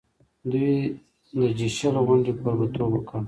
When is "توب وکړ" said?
2.73-3.19